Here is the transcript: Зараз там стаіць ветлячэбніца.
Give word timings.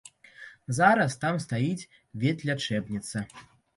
Зараз 0.77 1.17
там 1.25 1.37
стаіць 1.45 1.89
ветлячэбніца. 2.25 3.17